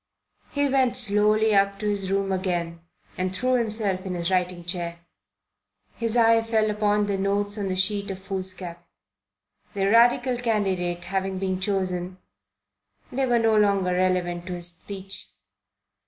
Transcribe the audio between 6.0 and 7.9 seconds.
eye fell upon the notes on the